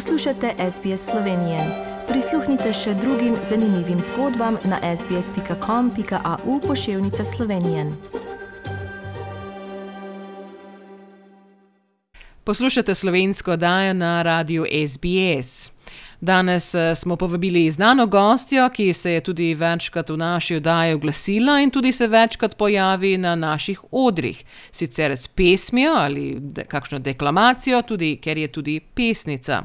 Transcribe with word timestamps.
Poslušate 0.00 0.54
SBS 0.70 1.10
Slovenije. 1.10 1.58
Prisluhnite 2.08 2.72
še 2.72 2.94
drugim 2.94 3.34
zanimivim 3.48 3.98
zgodbam 4.00 4.56
na 4.64 4.96
sbsp.com.au 4.96 6.60
pošiljka 6.60 7.24
Slovenije. 7.24 7.92
Poslušate 12.44 12.94
slovensko 12.94 13.52
oddajo 13.52 13.92
na 13.94 14.22
radiju 14.22 14.64
SBS. 14.88 15.72
Danes 16.20 16.74
eh, 16.74 16.94
smo 16.94 17.16
povabili 17.16 17.70
znano 17.70 18.06
gostjo, 18.06 18.68
ki 18.68 18.92
se 18.92 19.12
je 19.12 19.20
tudi 19.20 19.54
večkrat 19.54 20.10
v 20.10 20.16
naši 20.16 20.56
oddaji 20.56 20.94
oglasila 20.94 21.60
in 21.60 21.70
tudi 21.70 21.92
se 21.92 22.06
večkrat 22.06 22.56
pojavi 22.56 23.18
na 23.18 23.34
naših 23.34 23.80
odrih. 23.90 24.44
Sicer 24.72 25.12
s 25.12 25.28
pesmijo 25.28 25.92
ali 25.92 26.36
de, 26.40 26.64
kakšno 26.64 26.98
deklamacijo, 26.98 27.82
tudi 27.82 28.16
ker 28.16 28.38
je 28.38 28.48
tudi 28.48 28.80
pesnica. 28.80 29.62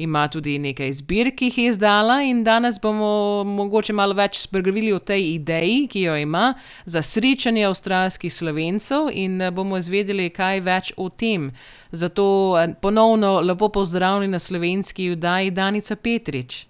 Ima 0.00 0.28
tudi 0.28 0.58
nekaj 0.58 0.92
zbirk, 0.92 1.34
ki 1.36 1.44
jih 1.44 1.58
je 1.58 1.66
izdala, 1.68 2.22
in 2.22 2.44
danes 2.44 2.78
bomo 2.80 3.44
mogoče 3.44 3.92
malo 3.92 4.14
več 4.16 4.38
spregovorili 4.40 4.94
o 4.96 4.98
tej 4.98 5.34
ideji, 5.34 5.88
ki 5.92 6.00
jo 6.06 6.14
ima 6.16 6.54
za 6.84 7.02
srečanje 7.02 7.66
avstralskih 7.68 8.32
slovencev, 8.32 9.10
in 9.12 9.42
eh, 9.42 9.50
bomo 9.50 9.76
izvedeli 9.76 10.30
kaj 10.32 10.60
več 10.64 10.92
o 10.96 11.10
tem. 11.10 11.50
Zato 11.92 12.24
eh, 12.56 12.72
ponovno 12.80 13.40
lepo 13.40 13.68
pozdravljeni 13.68 14.32
na 14.32 14.38
slovenski 14.38 15.10
vdaji 15.10 15.50
Danica 15.60 15.96
Petrič. 15.96 16.66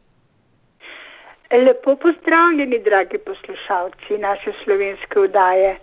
Lepo 1.66 1.96
pozdravljeni, 1.96 2.78
dragi 2.78 3.18
poslušalci 3.18 4.18
naše 4.18 4.52
slovenske 4.64 5.20
vdaje. 5.26 5.76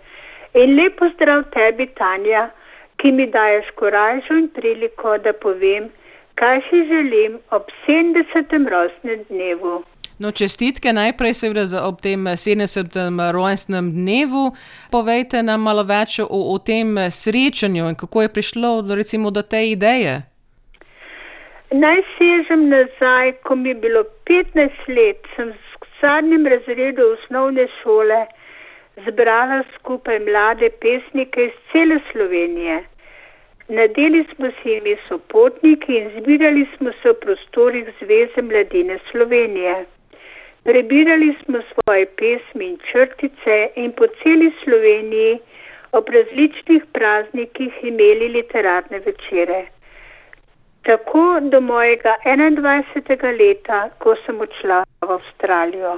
In 0.54 0.76
lepo 0.76 1.08
zdrav 1.14 1.42
tebi, 1.54 1.86
Tanja, 1.98 2.50
ki 2.96 3.12
mi 3.12 3.26
daješ 3.36 3.70
koražo 3.80 4.34
in 4.42 4.48
priliko, 4.48 5.18
da 5.24 5.32
povem, 5.32 5.88
kaj 6.34 6.60
si 6.70 6.84
želim 6.92 7.38
ob 7.50 7.62
70. 7.86 8.68
rojstnem 8.68 9.24
dnevu. 9.28 9.82
No, 10.18 10.30
čestitke 10.30 10.92
najprej, 10.92 11.34
seveda, 11.34 11.84
ob 11.86 12.00
tem 12.02 12.26
70. 12.26 12.96
rojstnem 13.32 13.92
dnevu. 13.92 14.50
Povejte 14.90 15.42
nam 15.42 15.62
malo 15.62 15.84
več 15.86 16.18
o, 16.18 16.26
o 16.28 16.58
tem 16.58 16.96
srečanju 17.10 17.88
in 17.88 17.94
kako 17.94 18.22
je 18.26 18.32
prišlo 18.36 18.72
recimo, 18.96 19.30
do 19.30 19.42
te 19.42 19.70
ideje. 19.70 20.27
Naj 21.70 21.98
sežem 22.16 22.70
nazaj, 22.70 23.32
ko 23.44 23.54
mi 23.54 23.68
je 23.68 23.74
bilo 23.74 24.02
15 24.24 24.86
let, 24.88 25.26
sem 25.36 25.50
v 25.52 25.88
zadnjem 26.00 26.46
razredu 26.48 27.04
osnovne 27.12 27.66
šole 27.82 28.20
zbrala 29.04 29.58
skupaj 29.74 30.18
mlade 30.24 30.70
pesnike 30.80 31.44
iz 31.44 31.58
cele 31.72 32.00
Slovenije. 32.12 32.78
Nadeli 33.68 34.24
smo 34.32 34.50
si 34.62 34.78
ime 34.78 34.96
sopotniki 35.08 35.98
in 35.98 36.10
zbirali 36.16 36.66
smo 36.76 36.96
se 37.02 37.12
v 37.12 37.20
prostorih 37.20 37.92
Zveze 38.00 38.42
mladine 38.42 38.98
Slovenije. 39.10 39.84
Prebirali 40.64 41.34
smo 41.44 41.60
svoje 41.72 42.06
pesmi 42.06 42.72
in 42.72 42.78
črtice 42.90 43.62
in 43.76 43.92
po 43.92 44.06
celi 44.22 44.52
Sloveniji 44.64 45.38
ob 45.92 46.08
različnih 46.08 46.82
praznikih 46.92 47.82
imeli 47.82 48.28
literarne 48.28 48.98
večere. 48.98 49.66
Tako 50.88 51.40
do 51.40 51.60
mojega 51.60 52.14
21. 52.24 53.38
leta, 53.38 53.78
ko 54.00 54.14
sem 54.24 54.38
odšla 54.40 54.76
v 55.04 55.08
Avstralijo. 55.14 55.90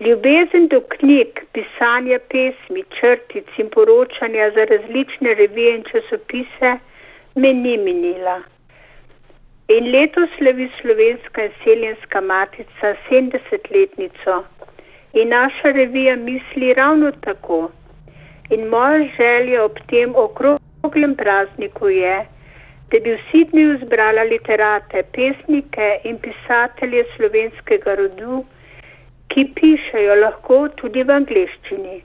Ljubezen 0.00 0.68
do 0.70 0.78
knjig, 0.92 1.40
pisanja 1.56 2.20
pesmi, 2.34 2.84
črtic 2.94 3.48
in 3.58 3.70
poročanja 3.74 4.46
za 4.54 4.66
različne 4.70 5.34
revije 5.40 5.72
in 5.74 5.82
časopise 5.88 6.70
me 7.34 7.50
ni 7.52 7.72
minila. 7.86 8.36
In 9.76 9.90
letos 9.94 10.30
slavi 10.36 10.68
slovenska 10.80 11.48
in 11.48 11.56
seljenska 11.64 12.20
matica 12.20 12.92
70-letnico 13.08 14.36
in 15.14 15.34
naša 15.34 15.72
revija 15.80 16.14
misli 16.16 16.70
ravno 16.74 17.10
tako. 17.26 17.58
In 18.50 18.68
moja 18.76 19.02
želja 19.18 19.64
ob 19.64 19.82
tem 19.90 20.14
okroglem 20.26 21.16
prazniku 21.16 21.88
je, 21.88 22.14
da 22.94 23.00
bi 23.00 23.10
v 23.10 23.18
Sidniju 23.30 23.78
zbrala 23.82 24.22
literate, 24.22 25.00
pesnike 25.14 25.86
in 26.04 26.18
pisatelje 26.22 27.00
slovenskega 27.16 27.94
rodu, 27.98 28.36
ki 29.32 29.44
pišejo 29.56 30.14
lahko 30.20 30.58
tudi 30.78 31.02
v 31.02 31.16
angleščini. 31.16 31.96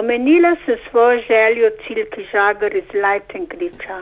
Omenila 0.00 0.52
sem 0.66 0.76
svojo 0.90 1.24
željo 1.30 1.72
Cilki 1.86 2.28
Žagar 2.32 2.76
iz 2.76 2.92
Lajtengriča, 3.06 3.98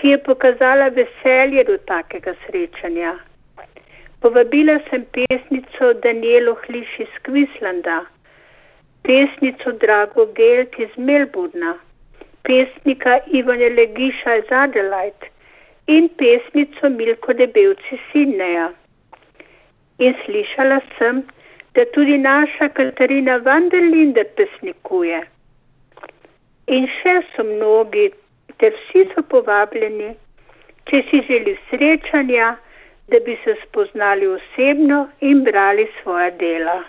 ki 0.00 0.14
je 0.14 0.22
pokazala 0.30 0.88
veselje 0.88 1.68
do 1.68 1.76
takega 1.92 2.32
srečanja. 2.46 3.14
Povabila 4.24 4.80
sem 4.88 5.04
pesnico 5.12 5.92
Danielo 6.06 6.56
Hliš 6.64 7.00
iz 7.04 7.18
Kvislanda, 7.28 8.04
pesnico 9.02 9.76
Drago 9.84 10.30
Gelt 10.32 10.78
iz 10.78 10.96
Melburna, 10.96 11.76
pesnika 12.44 13.18
Ivane 13.32 13.68
Legiša 13.76 14.36
iz 14.40 14.50
Adelaide 14.62 15.30
in 15.86 16.08
pesnico 16.08 16.88
Milko 16.88 17.32
Debevci 17.32 17.98
Sidneja. 18.10 18.70
In 19.98 20.14
slišala 20.24 20.80
sem, 20.98 21.22
da 21.74 21.84
tudi 21.94 22.18
naša 22.18 22.68
Katarina 22.68 23.36
Vanderlinde 23.36 24.24
pesnikuje. 24.36 25.20
In 26.66 26.86
še 26.98 27.20
so 27.34 27.44
mnogi, 27.44 28.10
ter 28.58 28.72
vsi 28.78 29.04
so 29.14 29.22
povabljeni, 29.32 30.14
če 30.88 31.02
si 31.10 31.20
želi 31.28 31.56
srečanja, 31.68 32.54
da 33.08 33.20
bi 33.20 33.36
se 33.44 33.56
spoznali 33.66 34.26
osebno 34.26 35.08
in 35.20 35.44
brali 35.44 35.86
svoje 36.02 36.30
dela. 36.40 36.82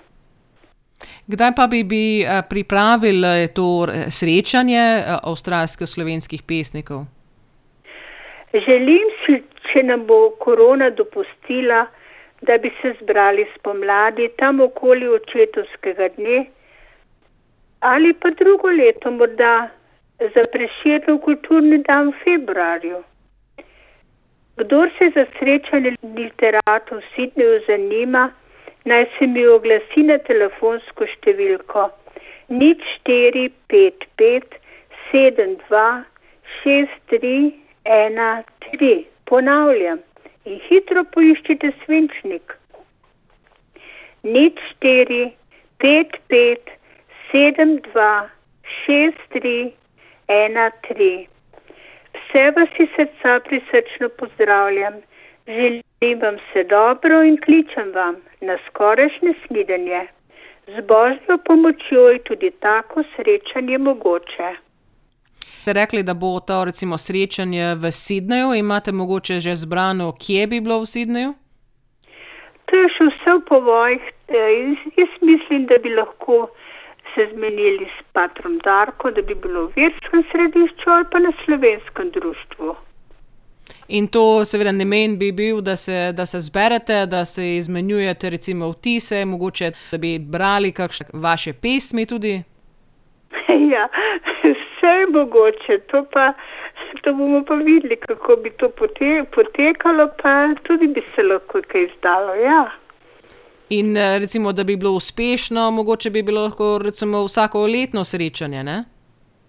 Kdaj 1.27 1.51
pa 1.55 1.67
bi, 1.67 1.83
bi 1.83 2.25
pripravili 2.49 3.47
to 3.53 3.87
srečanje 4.09 5.03
avstralsko-slovenskih 5.23 6.45
pesnikov? 6.47 7.05
Želim 8.53 9.09
si, 9.25 9.41
če 9.71 9.83
nam 9.83 10.05
bo 10.05 10.29
korona 10.39 10.89
dopustila, 10.89 11.85
da 12.41 12.57
bi 12.57 12.69
se 12.81 12.93
zbrali 13.01 13.47
spomladi 13.55 14.29
tam 14.37 14.61
okoli 14.61 15.07
očetovskega 15.07 16.09
dne 16.17 16.45
ali 17.79 18.13
pa 18.13 18.29
drugo 18.29 18.69
leto 18.69 19.11
morda 19.11 19.69
za 20.19 20.43
preširno 20.51 21.17
kulturni 21.19 21.77
dan 21.77 22.09
v 22.09 22.13
februarju. 22.23 23.03
Kdor 24.57 24.89
se 24.97 25.11
za 25.15 25.25
srečanje 25.39 25.95
literatov 26.15 26.97
v 26.97 27.03
Sidneju 27.15 27.59
zanima, 27.67 28.29
naj 28.85 29.05
se 29.17 29.27
mi 29.27 29.45
oglasi 29.47 30.05
na 30.09 30.17
telefonsko 30.29 31.07
številko 31.15 31.89
nič 32.49 32.81
štiri 32.95 33.49
pet 33.71 34.05
pet 34.17 34.59
sedem 35.09 35.55
dva 35.65 36.03
šest 36.59 36.99
tri 37.09 37.37
ena 37.85 38.43
tri. 38.59 39.05
Ponavljam 39.25 39.99
in 40.45 40.59
hitro 40.67 41.03
poiščite 41.13 41.71
svinčnik. 41.83 42.53
Nič 44.25 44.61
štiri, 44.71 45.23
pet, 45.81 46.17
pet, 46.29 46.69
sedem, 47.29 47.77
dva, 47.89 48.27
šest, 48.81 49.21
tri, 49.33 49.71
ena, 50.33 50.69
tri. 50.87 51.27
Vse 52.15 52.45
vas 52.57 52.79
iz 52.81 52.93
srca 52.97 53.39
prisrčno 53.49 54.09
pozdravljam, 54.21 55.01
želim 55.47 55.84
vam 56.13 56.35
vse 56.35 56.63
dobro 56.63 57.23
in 57.23 57.37
kličem 57.41 57.91
vam 57.93 58.15
na 58.41 58.57
skorajšnje 58.67 59.33
snidenje. 59.47 60.07
Z 60.67 60.81
božjo 60.87 61.37
pomočjo 61.45 62.09
je 62.09 62.19
tudi 62.23 62.51
tako 62.59 63.03
srečanje 63.15 63.77
mogoče. 63.77 64.49
Ste 65.61 65.73
rekli, 65.73 66.03
da 66.03 66.13
bo 66.13 66.39
to 66.39 66.65
recimo 66.65 66.97
srečanje 66.97 67.75
v 67.75 67.91
Sidneju, 67.91 68.53
imate 68.53 68.91
mogoče 68.91 69.39
že 69.39 69.55
zbrano, 69.55 70.13
kje 70.21 70.47
bi 70.47 70.61
bilo 70.61 70.79
v 70.79 70.85
Sidneju? 70.85 71.31
To 72.65 72.77
je 72.77 72.89
še 72.97 73.07
vse 73.09 73.33
v 73.39 73.41
povojih. 73.49 74.03
Jaz 74.97 75.11
mislim, 75.21 75.65
da 75.65 75.77
bi 75.77 75.89
lahko 75.89 76.49
se 77.15 77.29
zmenili 77.33 77.85
s 77.85 78.03
patrom 78.13 78.57
Darko, 78.63 79.11
da 79.11 79.21
bi 79.21 79.35
bilo 79.35 79.67
v 79.67 79.73
verskem 79.75 80.23
središču 80.31 80.89
ali 80.89 81.05
pa 81.11 81.19
na 81.19 81.31
slovenskem 81.45 82.09
društvu. 82.11 82.75
In 83.87 84.07
to 84.07 84.45
seveda 84.45 84.71
namen 84.71 85.17
bi 85.19 85.31
bil, 85.31 85.61
da 85.61 85.75
se, 85.75 86.11
da 86.13 86.25
se 86.25 86.39
zberete, 86.41 87.05
da 87.05 87.25
se 87.25 87.57
izmenjujete 87.57 88.29
recimo 88.29 88.69
vtise, 88.69 89.25
mogoče 89.25 89.71
da 89.91 89.97
bi 89.97 90.19
brali 90.19 90.71
kakšne 90.71 91.05
vaše 91.13 91.53
pesmi 91.53 92.05
tudi. 92.05 92.43
Ja, 93.71 93.87
vse 94.43 94.87
je 94.87 95.07
mogoče, 95.07 95.77
to 95.91 96.05
pa 96.13 96.33
to 97.01 97.13
bomo 97.13 97.43
pa 97.45 97.55
videli, 97.55 97.95
kako 97.95 98.35
bi 98.35 98.49
to 98.49 98.69
pote, 98.69 99.23
potekalo, 99.35 100.09
pa 100.21 100.47
tudi 100.63 100.87
bi 100.87 101.01
se 101.15 101.23
lahko 101.23 101.61
kaj 101.67 101.83
izdalo. 101.83 102.35
Ja. 102.35 102.71
In 103.69 103.95
recimo, 104.19 104.51
da 104.51 104.63
bi 104.63 104.75
bilo 104.75 104.91
uspešno, 104.91 105.71
mogoče 105.71 106.09
bi 106.09 106.23
bilo 106.23 106.41
lahko 106.41 106.79
recimo 106.83 107.23
vsako 107.23 107.67
letno 107.67 108.03
srečanje, 108.03 108.63
ne? 108.63 108.83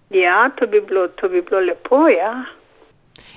Ja, 0.09 0.49
to 0.55 0.67
bi 0.67 0.81
bilo, 0.81 1.07
to 1.07 1.29
bi 1.29 1.41
bilo 1.41 1.59
lepo, 1.59 2.07
ja. 2.09 2.43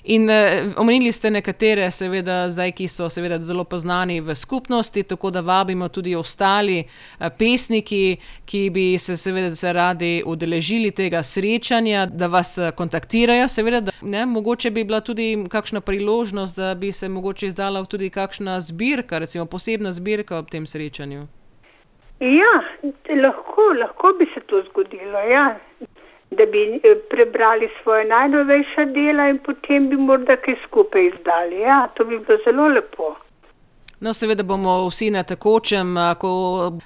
In 0.05 0.29
uh, 0.29 0.73
omenili 0.77 1.13
ste 1.13 1.31
nekatere, 1.31 1.91
seveda, 1.91 2.49
zdaj, 2.49 2.73
ki 2.73 2.89
so 2.89 3.09
seveda 3.13 3.39
zelo 3.39 3.65
poznani 3.65 4.21
v 4.21 4.35
skupnosti, 4.35 5.03
tako 5.03 5.31
da 5.31 5.41
vabimo 5.41 5.89
tudi 5.89 6.15
ostali 6.17 6.79
uh, 6.85 7.27
pesniki, 7.39 8.17
ki 8.45 8.71
bi 8.71 8.99
se 8.99 9.17
seveda 9.17 9.55
se 9.57 9.73
radi 9.73 10.23
udeležili 10.27 10.91
tega 10.91 11.23
srečanja, 11.23 12.07
da 12.07 12.27
vas 12.27 12.59
uh, 12.59 12.71
kontaktirajo. 12.77 13.49
Seveda, 13.49 13.81
da, 13.81 13.93
ne, 14.03 14.27
mogoče 14.27 14.71
bi 14.71 14.85
bila 14.85 15.01
tudi 15.01 15.45
kakšna 15.51 15.81
priložnost, 15.81 16.57
da 16.57 16.75
bi 16.75 16.93
se 16.93 17.09
mogoče 17.09 17.47
izdala 17.47 17.85
tudi 17.85 18.11
kakšna 18.11 18.61
zbirka, 18.61 19.19
recimo 19.19 19.45
posebna 19.45 19.93
zbirka 19.93 20.39
ob 20.39 20.51
tem 20.51 20.67
srečanju. 20.67 21.27
Ja, 22.21 22.53
lahko, 23.23 23.73
lahko 23.81 24.13
bi 24.19 24.27
se 24.35 24.41
to 24.47 24.63
zgodilo. 24.69 25.19
Ja 25.19 25.59
da 26.31 26.47
bi 26.47 26.81
eh, 26.83 26.95
prebrali 27.11 27.69
svoje 27.83 28.05
najnovejša 28.05 28.85
dela 28.85 29.29
in 29.29 29.39
potem 29.39 29.89
bi 29.91 29.97
morda 29.97 30.37
kaj 30.37 30.57
skupaj 30.67 31.07
izdali. 31.07 31.61
Ja, 31.61 31.89
to 31.95 32.05
bi 32.05 32.19
bilo 32.19 32.39
zelo 32.45 32.69
lepo. 32.69 33.17
No, 34.01 34.15
seveda 34.15 34.43
bomo 34.43 34.87
vsi 34.89 35.11
na 35.11 35.23
tekočem, 35.23 35.97
ko 36.19 36.31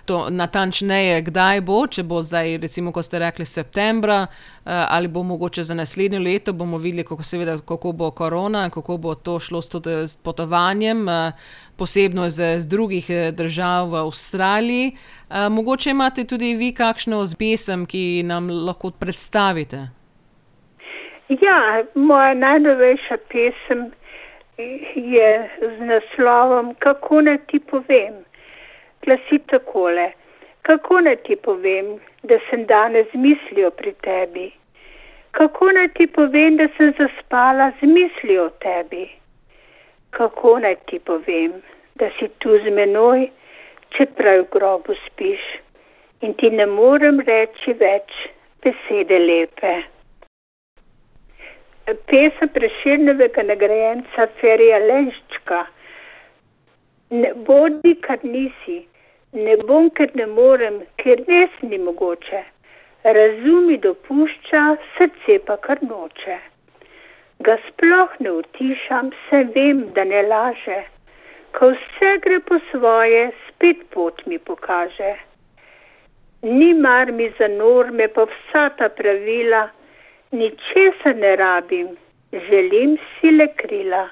to 0.04 0.16
natančneje, 0.34 1.20
kdaj 1.28 1.60
bo, 1.62 1.76
če 1.86 2.02
bo 2.02 2.18
zdaj, 2.26 2.56
recimo, 2.64 2.90
kot 2.90 3.06
ste 3.06 3.20
rekli, 3.22 3.46
septembra 3.46 4.24
ali 4.64 5.08
bo 5.08 5.22
mogoče 5.22 5.62
za 5.62 5.76
naslednje 5.78 6.18
leto, 6.18 6.52
bomo 6.52 6.78
videli, 6.82 7.04
kako, 7.06 7.22
seveda, 7.22 7.54
kako 7.62 7.92
bo 7.92 8.10
korona 8.10 8.66
kako 8.70 8.96
bo 8.98 9.14
to 9.14 9.38
šlo 9.38 9.62
s, 9.62 9.70
tudi, 9.70 9.94
s 10.10 10.16
potovanjem, 10.16 11.06
posebno 11.78 12.26
iz, 12.26 12.40
iz 12.40 12.66
drugih 12.66 13.06
držav 13.32 13.92
v 13.94 14.02
Avstraliji. 14.02 14.92
Mogoče 15.50 15.90
imate 15.90 16.24
tudi 16.24 16.56
vi 16.58 16.74
kakšno 16.74 17.24
zbesem, 17.24 17.86
ki 17.86 18.24
nam 18.26 18.50
lahko 18.50 18.90
predstavite. 18.90 19.86
Ja, 21.28 21.84
moja 21.94 22.34
najnovejša 22.34 23.22
pesem 23.30 23.92
je 24.58 25.50
z 25.60 25.80
naslovom 25.80 26.74
Kako 26.74 27.20
naj 27.20 27.38
ti 27.46 27.58
povem? 27.58 28.14
Glasi 29.02 29.38
takole: 29.38 30.12
Kako 30.62 31.00
naj 31.00 31.16
ti 31.16 31.36
povem, 31.36 31.98
da 32.22 32.38
sem 32.50 32.66
danes 32.66 33.06
z 33.12 33.18
mislijo 33.18 33.70
pri 33.70 33.92
tebi? 33.92 34.52
Kako 35.30 35.72
naj 35.72 35.88
ti 35.88 36.06
povem, 36.06 36.56
da 36.56 36.68
sem 36.76 36.94
zaspala 36.98 37.72
z 37.80 37.86
mislijo 37.86 38.44
o 38.44 38.50
tebi? 38.50 39.08
Kako 40.10 40.58
naj 40.58 40.76
ti 40.86 40.98
povem, 40.98 41.52
da 41.94 42.10
si 42.18 42.28
tu 42.38 42.58
z 42.58 42.70
menoj, 42.70 43.28
čeprav 43.90 44.38
v 44.38 44.46
grobu 44.50 44.94
spiš 45.06 45.42
in 46.20 46.34
ti 46.34 46.50
ne 46.50 46.66
morem 46.66 47.20
reči 47.20 47.72
več 47.72 48.14
besede 48.62 49.18
lepe? 49.18 49.93
Pesem 51.92 52.48
preširnega 52.48 53.42
nagrajenca 53.42 54.26
Ferija 54.40 54.78
Lenščka. 54.78 55.64
Ne 57.10 57.34
bodi, 57.46 57.94
kar 58.06 58.24
nisi, 58.24 58.80
ne 59.32 59.56
bom, 59.68 59.90
ker 59.90 60.10
ne 60.14 60.26
morem, 60.26 60.80
ker 61.02 61.20
res 61.28 61.52
ni 61.62 61.78
mogoče. 61.78 62.42
Razumi 63.04 63.76
dopušča, 63.84 64.64
srce 64.96 65.38
pa 65.46 65.58
kar 65.60 65.82
noče. 65.84 66.38
Ga 67.44 67.58
sploh 67.68 68.16
ne 68.24 68.32
utišam, 68.40 69.12
se 69.28 69.44
vem, 69.54 69.84
da 69.94 70.04
ne 70.08 70.22
laže. 70.24 70.80
Ko 71.52 71.74
vse 71.74 72.16
gre 72.24 72.40
po 72.48 72.58
svoje, 72.70 73.28
spet 73.48 73.84
pot 73.92 74.24
mi 74.26 74.38
pokaže. 74.38 75.14
Ni 76.42 76.72
mar 76.74 77.12
mi 77.12 77.28
za 77.38 77.48
norme, 77.48 78.08
pa 78.08 78.24
vsa 78.30 78.70
ta 78.78 78.88
pravila, 78.88 79.68
ničesar 80.34 81.16
ne 81.16 81.36
rabim, 81.36 81.88
želim 82.32 82.96
si 82.98 83.30
le 83.30 83.48
krila. 83.56 84.08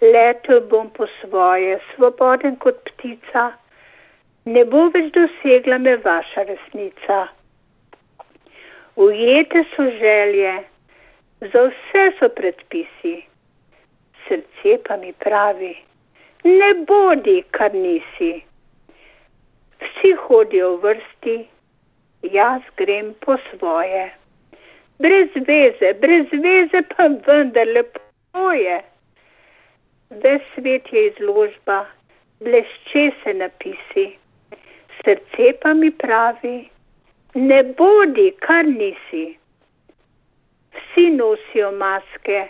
Letel 0.00 0.60
bom 0.70 0.90
po 0.90 1.06
svoje, 1.20 1.78
svoboden 1.94 2.56
kot 2.56 2.82
ptica, 2.84 3.44
ne 4.44 4.64
bo 4.64 4.82
več 4.94 5.08
dosegla 5.14 5.78
me 5.78 5.94
vaša 6.04 6.44
resnica. 6.50 7.20
Ujete 8.96 9.64
so 9.72 9.86
želje, 10.00 10.52
za 11.40 11.62
vse 11.70 12.04
so 12.18 12.28
predpisi, 12.36 13.14
srce 14.26 14.76
pa 14.84 14.96
mi 15.00 15.12
pravi, 15.24 15.72
ne 16.44 16.70
bodi, 16.92 17.38
kar 17.50 17.74
nisi. 17.74 18.30
Vsi 19.80 20.12
hodijo 20.26 20.76
v 20.76 20.84
vrsti, 20.84 21.40
jaz 22.36 22.62
grem 22.76 23.12
po 23.24 23.36
svoje 23.48 24.06
brez 24.98 25.30
veze, 25.48 25.92
brez 26.00 26.26
veze 26.32 26.82
pa 26.92 27.08
vendar 27.26 27.66
lepo 27.66 28.52
je. 28.52 28.78
Ves 30.22 30.42
svet 30.54 30.92
je 30.92 31.06
izložba, 31.06 31.84
blešče 32.40 33.10
se 33.22 33.34
napisi, 33.34 34.06
srce 35.00 35.52
pa 35.62 35.74
mi 35.74 35.90
pravi, 35.90 36.68
ne 37.34 37.62
bodi, 37.62 38.30
kar 38.46 38.64
nisi. 38.64 39.26
Vsi 40.76 41.10
nosijo 41.10 41.72
maske, 41.72 42.46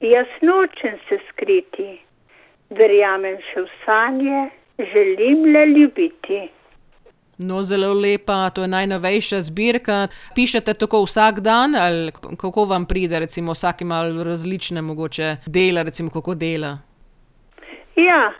jaz 0.00 0.26
nočem 0.42 0.98
se 1.08 1.18
skriti, 1.28 1.90
verjamem 2.70 3.38
še 3.50 3.66
v 3.66 3.68
sanje, 3.84 4.48
želim 4.92 5.44
le 5.54 5.66
ljubiti. 5.66 6.42
No, 7.38 7.62
zelo 7.62 7.92
lepa, 7.94 8.50
to 8.50 8.62
je 8.62 8.68
najnovejša 8.68 9.40
zbirka. 9.40 10.08
Pišete 10.34 10.74
tako 10.74 11.02
vsak 11.02 11.40
dan, 11.40 11.74
ali 11.76 12.12
kako 12.36 12.64
vam 12.64 12.86
pride, 12.86 13.18
recimo, 13.18 13.52
vsak 13.52 13.80
ima 13.80 14.02
različne 14.24 14.82
mogoče 14.82 15.36
dela, 15.46 15.82
recimo, 15.82 16.10
kako 16.10 16.34
dela? 16.34 16.78
Ja, 17.96 18.32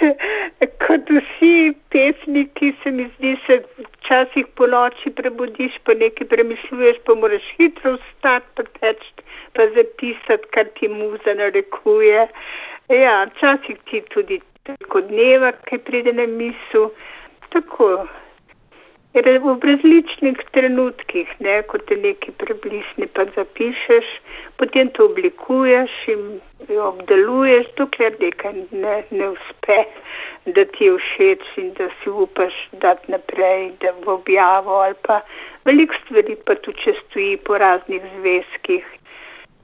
kot 0.86 1.10
vsi 1.10 1.72
pesniki, 1.90 2.72
se 2.82 2.90
mi 2.90 3.08
zdi, 3.16 3.36
se 3.46 3.62
včasih 3.78 4.46
po 4.54 4.66
noči 4.66 5.10
prebudiš, 5.10 5.78
pa 5.84 5.94
nekaj 5.94 6.28
premišljuješ, 6.28 6.96
pa 7.06 7.14
moraš 7.14 7.46
hitro 7.56 7.96
vstati, 7.96 8.46
pa 8.54 8.62
teči, 8.80 9.12
pa 9.52 9.66
zapisati, 9.74 10.50
kar 10.50 10.66
ti 10.78 10.88
muza 10.88 11.34
narekuje. 11.34 12.28
Ja, 12.88 13.26
včasih 13.34 13.76
ti 13.90 14.02
tudi 14.14 14.40
kot 14.88 15.08
dneva, 15.08 15.52
ki 15.66 15.78
pride 15.78 16.12
na 16.12 16.26
misel. 16.26 16.90
Tako. 17.48 18.06
V 19.16 19.60
različnih 19.64 20.36
trenutkih, 20.52 21.28
ne, 21.40 21.62
ko 21.64 21.78
te 21.78 21.96
nekaj 21.96 22.34
preblisne, 22.36 23.06
pa 23.16 23.24
zapišeš, 23.36 24.10
potem 24.60 24.90
to 24.92 25.06
oblikuješ 25.08 25.94
in 26.12 26.26
obdeluješ, 26.76 27.70
dokler 27.78 28.12
nekaj 28.20 28.52
ne, 28.76 28.96
ne 29.10 29.30
uspe, 29.32 29.78
da 30.52 30.64
ti 30.64 30.84
je 30.84 30.98
všeč 30.98 31.46
in 31.62 31.72
da 31.78 31.88
si 32.02 32.12
upaš 32.12 32.52
dati 32.72 33.12
naprej, 33.12 33.72
da 33.80 33.94
v 34.04 34.12
objavo 34.18 34.82
ali 34.84 34.94
pa 35.08 35.22
veliko 35.64 35.96
stvari 36.04 36.36
pa 36.44 36.54
tu 36.60 36.76
če 36.76 36.94
stoji 37.00 37.36
po 37.40 37.56
raznih 37.58 38.04
zvezkih. 38.18 38.84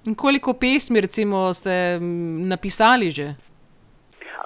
In 0.09 0.15
koliko 0.15 0.57
pesmi 0.57 1.01
recimo 1.01 1.53
ste 1.55 1.99
napisali 2.55 3.11
že? 3.11 3.35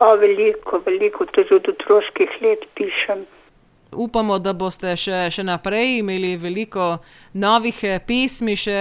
O, 0.01 0.17
veliko, 0.17 0.83
veliko, 0.87 1.25
tudi 1.27 1.55
od 1.55 1.69
otroških 1.69 2.37
let 2.43 2.67
pišem. 2.75 3.25
Upamo, 3.97 4.39
da 4.39 4.53
boste 4.53 4.91
še, 4.97 5.27
še 5.33 5.43
naprej 5.47 6.01
imeli 6.01 6.35
veliko 6.37 6.99
novih 7.33 7.79
pesmi. 8.07 8.57
Še. 8.57 8.77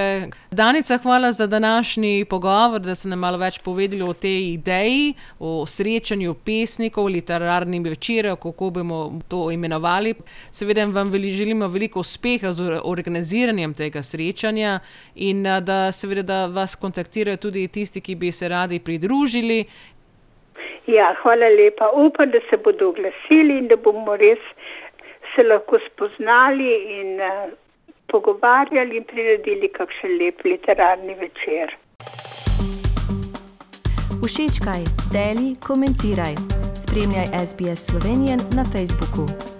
Danica, 0.51 0.98
hvala 1.03 1.31
za 1.31 1.48
današnji 1.48 2.25
pogovor, 2.29 2.84
da 2.84 2.95
ste 2.95 3.10
nam 3.13 3.24
malo 3.24 3.39
več 3.39 3.62
povedali 3.63 4.03
o 4.03 4.13
tej 4.13 4.53
ideji, 4.57 5.13
o 5.39 5.63
srečanju 5.65 6.36
pesnikov, 6.45 7.07
literarnim 7.13 7.84
večerjem, 7.88 8.36
kako 8.43 8.69
bomo 8.79 9.00
to 9.31 9.48
imenovali. 9.51 10.15
Seveda 10.51 10.86
vam 10.91 11.10
veli, 11.13 11.31
želimo 11.31 11.72
veliko 11.72 12.03
uspeha 12.03 12.51
z 12.53 12.81
organiziranjem 12.84 13.74
tega 13.74 14.03
srečanja 14.03 14.79
in 15.15 15.43
da, 15.43 15.91
seveda, 15.95 16.24
da 16.24 16.39
vas 16.51 16.75
kontaktirajo 16.75 17.38
tudi 17.48 17.67
tisti, 17.67 18.01
ki 18.01 18.15
bi 18.19 18.31
se 18.31 18.50
radi 18.51 18.79
pridružili. 18.79 19.63
Ja, 20.88 21.15
hvala 21.22 21.48
lepa. 21.50 21.89
Upam, 21.93 22.29
da 22.31 22.39
se 22.50 22.57
bodo 22.57 22.89
oglasili 22.89 23.57
in 23.57 23.67
da 23.67 23.75
bomo 23.75 24.15
res 24.15 24.39
se 25.36 25.44
lahko 25.44 25.80
spoznali 25.88 27.00
in 27.00 27.20
uh, 27.20 27.51
pogovarjali 28.08 28.98
in 28.98 29.04
priredili 29.04 29.70
kakšen 29.77 30.18
lep 30.20 30.44
literarni 30.44 31.13
večer. 31.13 31.75
Všečkaj, 34.25 34.84
deli, 35.13 35.56
komentiraj. 35.68 36.36
Spremljaj 36.82 37.27
SBS 37.46 37.80
Slovenijo 37.88 38.38
na 38.58 38.63
Facebooku. 38.74 39.54